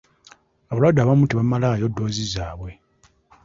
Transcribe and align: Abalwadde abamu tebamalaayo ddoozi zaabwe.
Abalwadde 0.69 0.99
abamu 1.01 1.25
tebamalaayo 1.27 1.85
ddoozi 1.89 2.23
zaabwe. 2.33 2.71